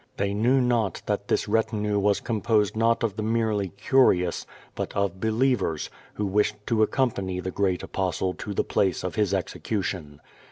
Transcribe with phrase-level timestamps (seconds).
[0.17, 5.19] They knew not that this retinue was composed not of the merely curious, but of
[5.19, 10.19] believers, who wished to accompany the great Apostle to the place of his execution.